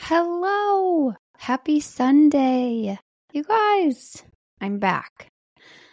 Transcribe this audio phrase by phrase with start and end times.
[0.00, 1.12] Hello.
[1.36, 2.98] Happy Sunday.
[3.32, 4.22] You guys,
[4.60, 5.28] I'm back.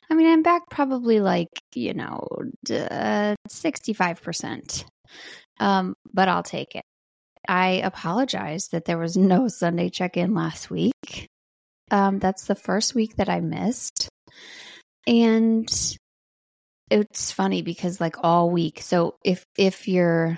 [0.09, 2.25] I mean, I'm back probably like, you know,
[2.69, 4.85] uh, 65%.
[5.59, 6.83] Um, but I'll take it.
[7.49, 11.27] I apologize that there was no Sunday check in last week.
[11.91, 14.07] Um, that's the first week that I missed.
[15.07, 15.67] And
[16.89, 18.81] it's funny because like all week.
[18.81, 20.37] So if if you're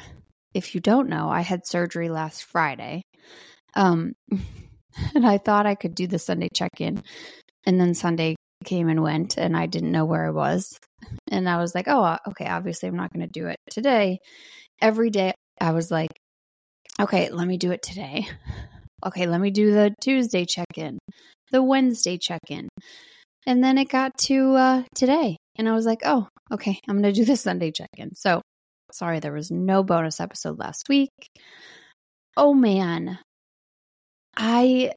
[0.53, 3.03] if you don't know, I had surgery last Friday.
[3.75, 4.13] Um
[5.15, 7.03] and I thought I could do the Sunday check-in
[7.65, 8.35] and then Sunday
[8.65, 10.77] came and went and I didn't know where I was.
[11.29, 14.19] And I was like, "Oh, uh, okay, obviously I'm not going to do it today."
[14.81, 16.09] Every day I was like,
[16.99, 18.27] "Okay, let me do it today."
[19.05, 20.97] Okay, let me do the Tuesday check-in,
[21.51, 22.67] the Wednesday check-in.
[23.45, 27.13] And then it got to uh today and I was like, "Oh, okay, I'm going
[27.13, 28.41] to do the Sunday check-in." So,
[28.91, 31.11] sorry there was no bonus episode last week.
[32.35, 33.19] Oh man,
[34.37, 34.91] I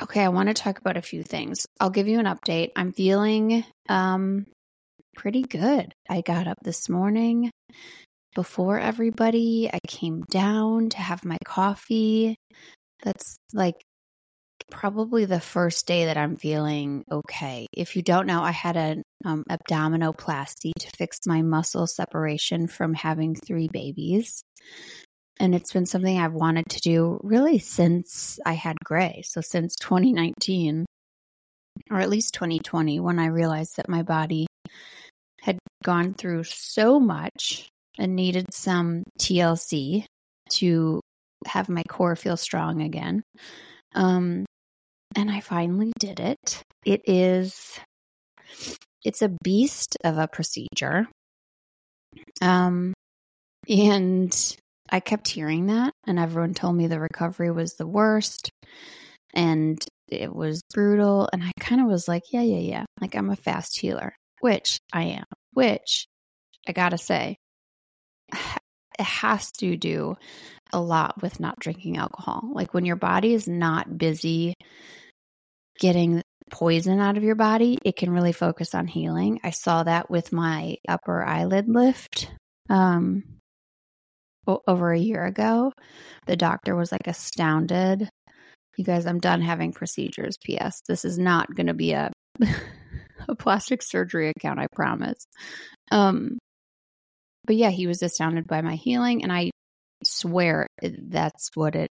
[0.00, 1.66] okay, I want to talk about a few things.
[1.80, 2.70] I'll give you an update.
[2.76, 4.46] I'm feeling um
[5.16, 5.92] pretty good.
[6.08, 7.50] I got up this morning
[8.36, 9.68] before everybody.
[9.72, 12.36] I came down to have my coffee.
[13.02, 13.74] That's like
[14.70, 17.66] probably the first day that I'm feeling okay.
[17.76, 22.94] If you don't know, I had an um, abdominoplasty to fix my muscle separation from
[22.94, 24.44] having three babies
[25.40, 29.22] and it's been something I've wanted to do really since I had Gray.
[29.24, 30.84] So since 2019,
[31.90, 34.46] or at least 2020, when I realized that my body
[35.40, 40.04] had gone through so much and needed some TLC
[40.50, 41.00] to
[41.46, 43.22] have my core feel strong again.
[43.94, 44.44] Um,
[45.16, 46.62] and I finally did it.
[46.84, 47.80] It is,
[49.02, 51.08] it's a beast of a procedure.
[52.42, 52.92] Um,
[53.66, 54.56] and
[54.90, 58.50] I kept hearing that, and everyone told me the recovery was the worst
[59.34, 61.28] and it was brutal.
[61.32, 62.84] And I kind of was like, yeah, yeah, yeah.
[63.00, 66.06] Like, I'm a fast healer, which I am, which
[66.66, 67.36] I gotta say,
[68.32, 70.16] it has to do
[70.72, 72.50] a lot with not drinking alcohol.
[72.52, 74.54] Like, when your body is not busy
[75.78, 79.40] getting poison out of your body, it can really focus on healing.
[79.42, 82.30] I saw that with my upper eyelid lift.
[82.68, 83.39] Um,
[84.66, 85.72] over a year ago.
[86.26, 88.08] The doctor was like astounded.
[88.76, 90.36] You guys, I'm done having procedures.
[90.42, 90.80] P.S.
[90.86, 92.10] This is not going to be a
[93.28, 95.24] a plastic surgery account, I promise.
[95.90, 96.38] Um,
[97.46, 99.50] but yeah, he was astounded by my healing, and I
[100.04, 101.88] swear that's what it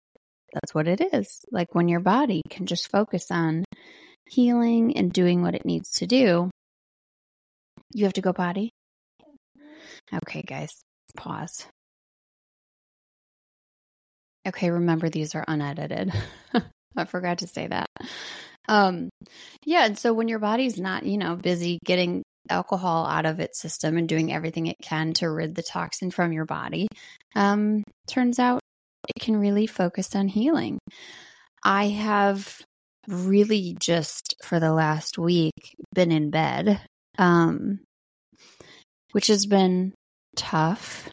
[0.53, 1.41] that's what it is.
[1.51, 3.63] Like when your body can just focus on
[4.29, 6.49] healing and doing what it needs to do.
[7.93, 8.71] You have to go potty.
[10.13, 10.71] Okay, guys,
[11.15, 11.67] pause.
[14.47, 16.11] Okay, remember these are unedited.
[16.95, 17.87] I forgot to say that.
[18.67, 19.09] Um,
[19.65, 23.59] yeah, and so when your body's not, you know, busy getting alcohol out of its
[23.59, 26.87] system and doing everything it can to rid the toxin from your body,
[27.35, 28.59] um, turns out
[29.15, 30.79] it can really focus on healing.
[31.63, 32.61] I have
[33.07, 36.81] really just for the last week been in bed,
[37.17, 37.79] um,
[39.11, 39.93] which has been
[40.35, 41.09] tough.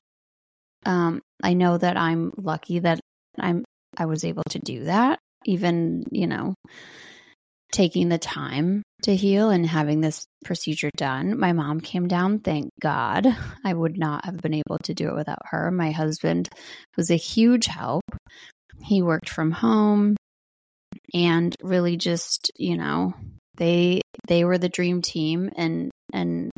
[0.86, 3.00] Um, I know that I'm lucky that
[3.38, 3.64] I'm
[3.96, 6.54] I was able to do that even, you know,
[7.72, 11.38] taking the time to heal and having this procedure done.
[11.38, 13.26] My mom came down, thank God.
[13.64, 15.70] I would not have been able to do it without her.
[15.70, 16.48] My husband
[16.96, 18.02] was a huge help.
[18.82, 20.16] He worked from home
[21.14, 23.14] and really just, you know,
[23.56, 26.50] they they were the dream team and and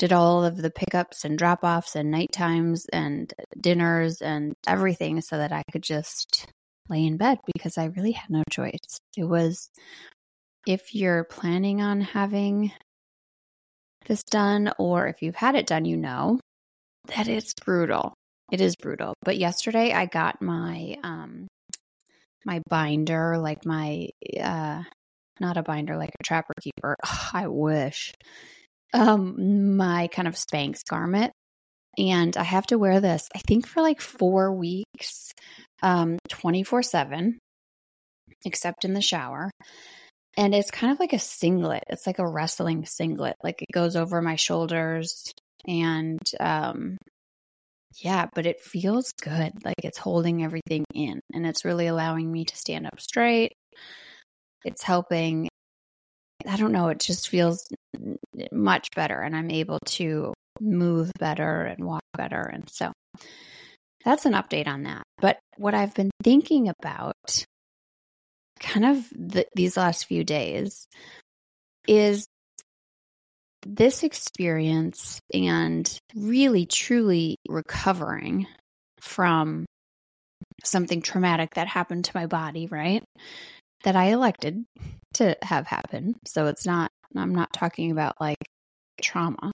[0.00, 5.20] did all of the pickups and drop offs and night times and dinners and everything
[5.20, 6.46] so that I could just
[6.88, 8.98] lay in bed because I really had no choice.
[9.14, 9.68] It was
[10.66, 12.72] if you're planning on having
[14.06, 16.40] this done or if you've had it done, you know
[17.14, 18.14] that it's brutal.
[18.50, 19.12] It is brutal.
[19.22, 21.46] But yesterday I got my um
[22.46, 24.08] my binder, like my
[24.42, 24.82] uh
[25.40, 26.96] not a binder like a trapper keeper.
[27.04, 28.14] Oh, I wish
[28.92, 31.32] um my kind of Spanx garment
[31.98, 35.32] and I have to wear this I think for like 4 weeks
[35.82, 37.38] um 24/7
[38.44, 39.50] except in the shower.
[40.36, 41.84] And it's kind of like a singlet.
[41.88, 43.36] It's like a wrestling singlet.
[43.42, 45.32] Like it goes over my shoulders
[45.66, 46.96] and um
[47.98, 49.52] yeah, but it feels good.
[49.64, 53.52] Like it's holding everything in and it's really allowing me to stand up straight.
[54.64, 55.49] It's helping
[56.46, 57.66] I don't know, it just feels
[58.52, 62.40] much better and I'm able to move better and walk better.
[62.40, 62.92] And so
[64.04, 65.02] that's an update on that.
[65.18, 67.44] But what I've been thinking about
[68.60, 70.86] kind of the, these last few days
[71.88, 72.26] is
[73.66, 78.46] this experience and really truly recovering
[79.00, 79.66] from
[80.64, 83.02] something traumatic that happened to my body, right?
[83.84, 84.64] That I elected
[85.14, 86.14] to have happen.
[86.26, 88.38] So it's not, I'm not talking about like
[89.02, 89.52] trauma,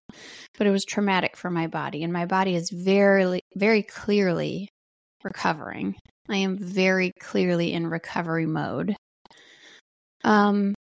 [0.59, 2.03] but it was traumatic for my body.
[2.03, 4.69] And my body is very, very clearly
[5.25, 5.97] recovering.
[6.29, 8.97] I am very clearly in recovery mode.
[10.25, 10.75] Um,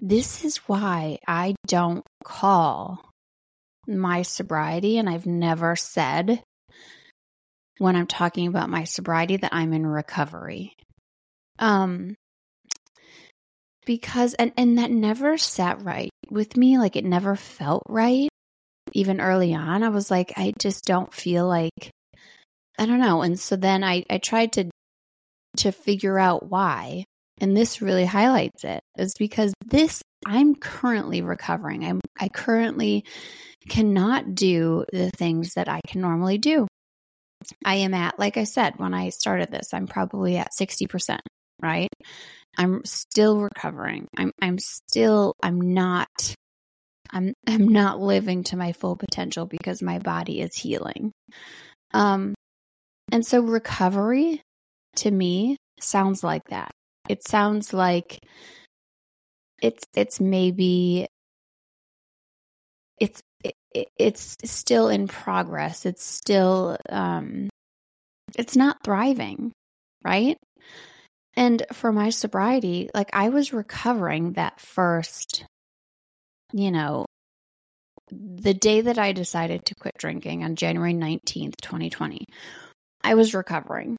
[0.00, 3.02] this is why I don't call
[3.86, 6.42] my sobriety, and I've never said
[7.78, 10.74] when I'm talking about my sobriety that I'm in recovery.
[11.58, 12.14] Um,
[13.86, 18.28] because and and that never sat right with me like it never felt right.
[18.92, 21.90] Even early on i was like i just don't feel like
[22.78, 23.22] i don't know.
[23.22, 24.70] And so then i i tried to
[25.58, 27.04] to figure out why.
[27.40, 31.84] And this really highlights it is because this i'm currently recovering.
[31.84, 33.04] I'm i currently
[33.68, 36.66] cannot do the things that i can normally do.
[37.64, 41.18] I am at like i said when i started this i'm probably at 60%
[41.62, 41.88] right
[42.60, 44.06] I'm still recovering.
[44.18, 46.34] I'm I'm still I'm not
[47.10, 51.10] I'm I'm not living to my full potential because my body is healing.
[51.94, 52.34] Um
[53.10, 54.42] and so recovery
[54.96, 56.70] to me sounds like that.
[57.08, 58.18] It sounds like
[59.62, 61.06] it's it's maybe
[62.98, 63.54] it's it,
[63.98, 65.86] it's still in progress.
[65.86, 67.48] It's still um
[68.36, 69.50] it's not thriving,
[70.04, 70.36] right?
[71.40, 75.46] And for my sobriety, like I was recovering that first,
[76.52, 77.06] you know,
[78.12, 82.26] the day that I decided to quit drinking on January 19th, 2020,
[83.02, 83.98] I was recovering.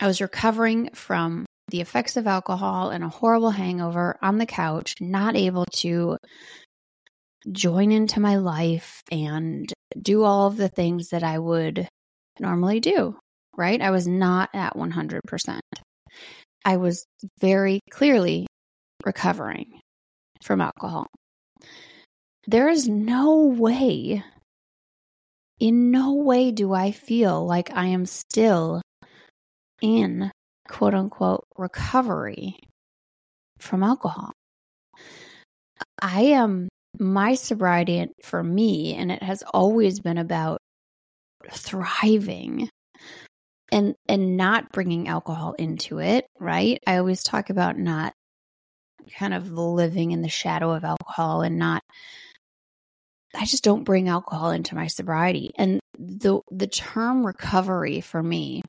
[0.00, 4.94] I was recovering from the effects of alcohol and a horrible hangover on the couch,
[5.00, 6.18] not able to
[7.50, 11.88] join into my life and do all of the things that I would
[12.38, 13.18] normally do,
[13.56, 13.82] right?
[13.82, 15.58] I was not at 100%.
[16.64, 17.06] I was
[17.40, 18.46] very clearly
[19.04, 19.80] recovering
[20.42, 21.06] from alcohol.
[22.46, 24.22] There is no way,
[25.60, 28.82] in no way do I feel like I am still
[29.80, 30.30] in
[30.68, 32.58] quote unquote recovery
[33.58, 34.32] from alcohol.
[36.00, 36.68] I am
[36.98, 40.58] my sobriety for me, and it has always been about
[41.50, 42.68] thriving
[43.70, 46.82] and and not bringing alcohol into it right?
[46.86, 48.12] I always talk about not
[49.18, 51.82] kind of living in the shadow of alcohol and not
[53.34, 55.52] i just don't bring alcohol into my sobriety.
[55.56, 58.62] And the the term recovery for me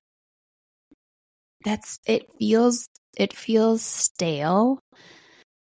[1.64, 2.88] that's it feels
[3.18, 4.80] it feels stale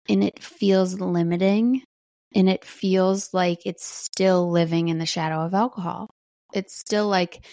[0.09, 1.83] and it feels limiting
[2.35, 6.09] and it feels like it's still living in the shadow of alcohol.
[6.53, 7.45] It's still like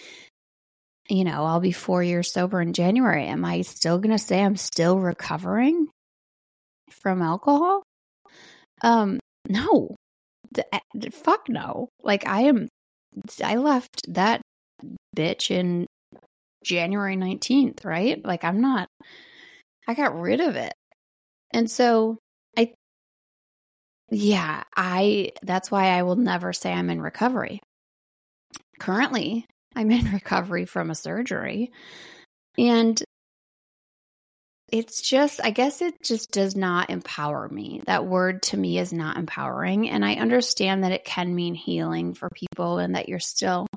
[1.09, 3.27] you know, I'll be four years sober in January.
[3.27, 5.87] Am I still going to say I'm still recovering
[6.89, 7.83] from alcohol?
[8.81, 9.95] Um, no,
[10.51, 11.89] the, the, fuck no.
[12.01, 12.67] Like I am,
[13.43, 14.41] I left that
[15.15, 15.85] bitch in
[16.63, 18.23] January 19th, right?
[18.25, 18.87] Like I'm not,
[19.87, 20.73] I got rid of it.
[21.53, 22.17] And so
[22.57, 22.73] I,
[24.09, 27.59] yeah, I, that's why I will never say I'm in recovery.
[28.79, 29.45] Currently,
[29.75, 31.71] I'm in recovery from a surgery.
[32.57, 33.01] And
[34.71, 37.81] it's just, I guess it just does not empower me.
[37.85, 39.89] That word to me is not empowering.
[39.89, 43.67] And I understand that it can mean healing for people and that you're still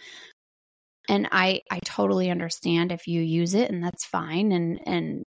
[1.09, 5.23] and I I totally understand if you use it and that's fine and and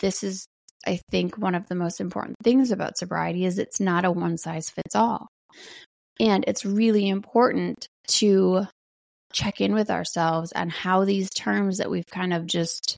[0.00, 0.46] this is
[0.86, 4.36] I think one of the most important things about sobriety is it's not a one
[4.36, 5.28] size fits all.
[6.20, 8.66] And it's really important to
[9.34, 12.96] check in with ourselves and how these terms that we've kind of just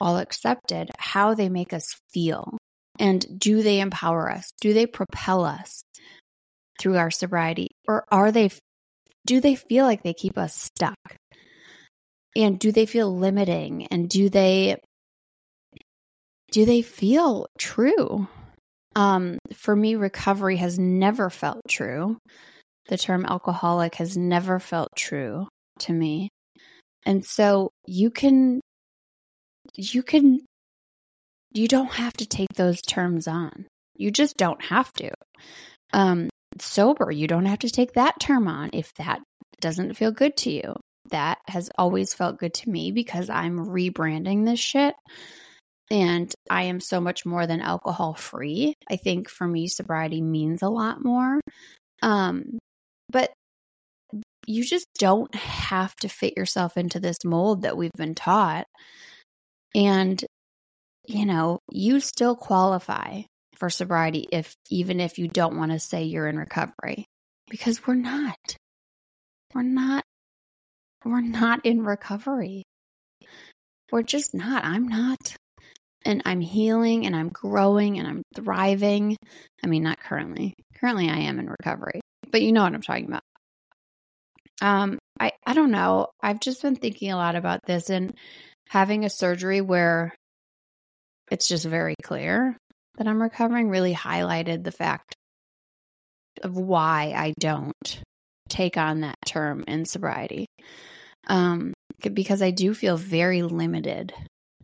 [0.00, 2.56] all accepted, how they make us feel.
[2.98, 4.50] And do they empower us?
[4.60, 5.82] Do they propel us
[6.80, 7.68] through our sobriety?
[7.86, 8.50] Or are they,
[9.26, 10.96] do they feel like they keep us stuck?
[12.34, 13.86] And do they feel limiting?
[13.86, 14.76] And do they,
[16.52, 18.28] do they feel true?
[18.94, 22.18] Um, for me, recovery has never felt true.
[22.88, 25.48] The term alcoholic has never felt true
[25.80, 26.30] to me.
[27.04, 28.60] And so you can,
[29.74, 30.40] you can,
[31.52, 33.66] you don't have to take those terms on.
[33.96, 35.10] You just don't have to.
[35.92, 36.28] Um,
[36.60, 39.20] sober, you don't have to take that term on if that
[39.60, 40.74] doesn't feel good to you.
[41.10, 44.94] that has always felt good to me because I'm rebranding this shit
[45.90, 48.74] and I am so much more than alcohol free.
[48.90, 51.40] I think for me, sobriety means a lot more.
[52.02, 52.58] Um,
[53.10, 53.32] but
[54.46, 58.66] you just don't have to fit yourself into this mold that we've been taught.
[59.74, 60.22] And,
[61.06, 63.22] you know, you still qualify
[63.56, 67.06] for sobriety if even if you don't want to say you're in recovery
[67.50, 68.38] because we're not.
[69.54, 70.04] We're not
[71.04, 72.64] we're not in recovery.
[73.92, 74.64] We're just not.
[74.64, 75.36] I'm not
[76.04, 79.16] and I'm healing and I'm growing and I'm thriving.
[79.62, 80.54] I mean, not currently.
[80.80, 82.00] Currently, I am in recovery,
[82.30, 83.22] but you know what I'm talking about.
[84.60, 86.08] Um, I I don't know.
[86.22, 88.14] I've just been thinking a lot about this and
[88.68, 90.14] having a surgery where
[91.30, 92.56] it's just very clear
[92.98, 95.14] that I'm recovering really highlighted the fact
[96.42, 98.00] of why I don't
[98.48, 100.46] take on that term in sobriety.
[101.26, 101.74] Um,
[102.12, 104.12] because I do feel very limited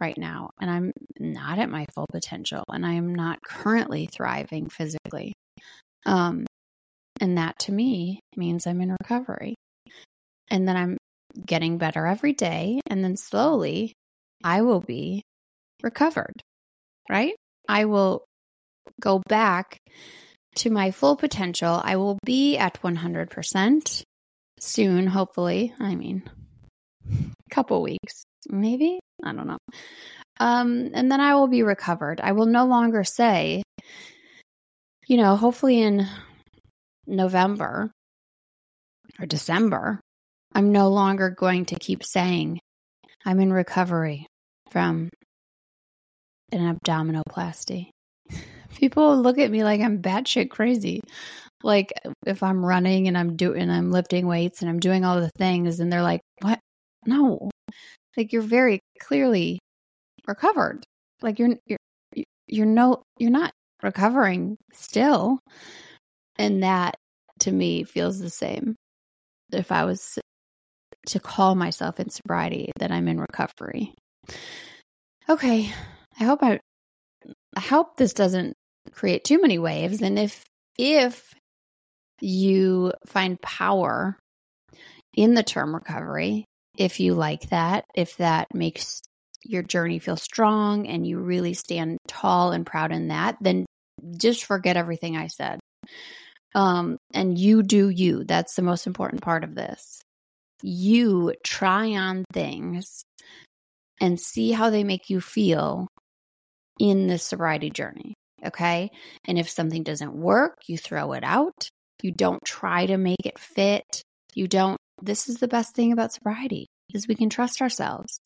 [0.00, 4.68] right now and I'm not at my full potential and I am not currently thriving
[4.68, 5.32] physically.
[6.06, 6.46] Um,
[7.20, 9.54] and that to me means I'm in recovery.
[10.52, 10.98] And then I'm
[11.44, 12.80] getting better every day.
[12.86, 13.94] And then slowly
[14.44, 15.22] I will be
[15.82, 16.42] recovered,
[17.10, 17.34] right?
[17.68, 18.24] I will
[19.00, 19.78] go back
[20.56, 21.80] to my full potential.
[21.82, 24.02] I will be at 100%
[24.60, 25.74] soon, hopefully.
[25.80, 26.28] I mean,
[27.10, 29.00] a couple weeks, maybe.
[29.24, 29.58] I don't know.
[30.38, 32.20] Um, and then I will be recovered.
[32.20, 33.62] I will no longer say,
[35.06, 36.06] you know, hopefully in
[37.06, 37.90] November
[39.18, 40.00] or December,
[40.54, 42.60] I'm no longer going to keep saying
[43.24, 44.26] I'm in recovery
[44.70, 45.10] from
[46.50, 47.90] an abdominoplasty.
[48.76, 51.00] People look at me like I'm batshit crazy.
[51.62, 51.92] Like
[52.26, 55.78] if I'm running and I'm doing, I'm lifting weights and I'm doing all the things,
[55.78, 56.58] and they're like, "What?
[57.06, 57.50] No,
[58.16, 59.58] like you're very clearly
[60.26, 60.84] recovered.
[61.20, 65.38] Like you're you're you're no you're not recovering still.
[66.36, 66.96] And that
[67.40, 68.74] to me feels the same.
[69.52, 70.18] If I was
[71.06, 73.94] to call myself in sobriety that I'm in recovery.
[75.28, 75.72] Okay.
[76.18, 76.60] I hope I
[77.56, 78.54] I hope this doesn't
[78.92, 80.44] create too many waves and if
[80.78, 81.34] if
[82.20, 84.16] you find power
[85.14, 86.44] in the term recovery
[86.76, 89.02] if you like that, if that makes
[89.44, 93.66] your journey feel strong and you really stand tall and proud in that, then
[94.16, 95.60] just forget everything I said.
[96.54, 98.24] Um, and you do you.
[98.24, 100.00] That's the most important part of this.
[100.62, 103.02] You try on things
[104.00, 105.88] and see how they make you feel
[106.78, 108.14] in this sobriety journey.
[108.44, 108.90] Okay.
[109.26, 111.68] And if something doesn't work, you throw it out.
[112.02, 114.02] You don't try to make it fit.
[114.34, 118.18] You don't this is the best thing about sobriety is we can trust ourselves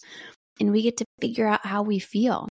[0.61, 2.49] and we get to figure out how we feel.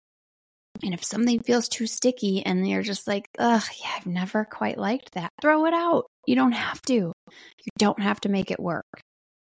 [0.83, 4.77] And if something feels too sticky and you're just like, ugh, yeah, I've never quite
[4.77, 6.05] liked that, throw it out.
[6.25, 6.93] You don't have to.
[6.93, 8.85] You don't have to make it work.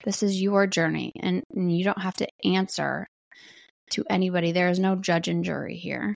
[0.04, 3.08] This is your journey and, and you don't have to answer
[3.92, 4.52] to anybody.
[4.52, 6.16] There is no judge and jury here.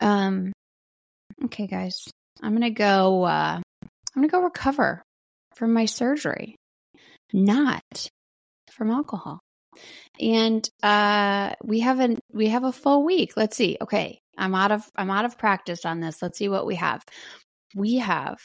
[0.00, 0.52] Um
[1.44, 2.04] okay guys.
[2.42, 3.60] I'm to go uh
[4.16, 5.02] I'm to go recover
[5.54, 6.56] from my surgery
[7.32, 8.10] not
[8.72, 9.40] from alcohol.
[10.20, 13.36] And uh, we have a we have a full week.
[13.36, 13.76] Let's see.
[13.80, 16.20] Okay, I'm out of I'm out of practice on this.
[16.20, 17.02] Let's see what we have.
[17.74, 18.38] We have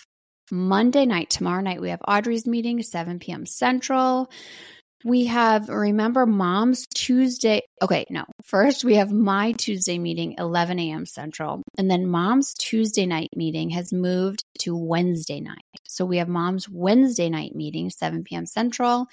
[0.53, 1.81] Monday night, tomorrow night.
[1.81, 3.47] We have Audrey's meeting, 7 p.m.
[3.47, 4.29] Central.
[5.03, 7.61] We have remember mom's Tuesday.
[7.81, 8.23] Okay, no.
[8.45, 11.07] First, we have my Tuesday meeting, 11 a.m.
[11.07, 11.63] Central.
[11.77, 15.57] And then mom's Tuesday night meeting has moved to Wednesday night.
[15.87, 18.45] So we have mom's Wednesday night meeting, 7 p.m.
[18.45, 19.07] Central.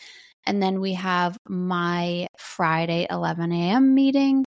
[0.47, 3.94] And then we have my Friday 11 a.m.
[3.94, 4.44] meeting.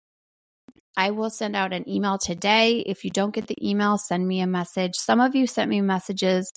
[0.99, 2.81] I will send out an email today.
[2.81, 4.97] If you don't get the email, send me a message.
[4.97, 6.52] Some of you sent me messages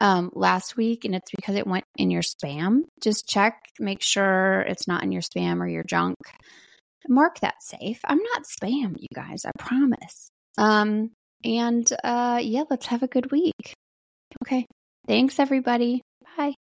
[0.00, 2.82] um, last week, and it's because it went in your spam.
[3.02, 6.14] Just check, make sure it's not in your spam or your junk.
[7.08, 7.98] Mark that safe.
[8.04, 9.44] I'm not spam, you guys.
[9.44, 10.30] I promise.
[10.56, 11.10] Um,
[11.44, 13.74] and uh, yeah, let's have a good week.
[14.44, 14.64] Okay.
[15.08, 16.02] Thanks, everybody.
[16.36, 16.54] Bye.